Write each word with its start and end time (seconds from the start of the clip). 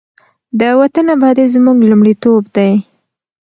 د 0.59 0.61
وطن 0.79 1.05
ابادي 1.15 1.45
زموږ 1.55 1.77
لومړیتوب 1.89 2.43
دی. 2.55 2.71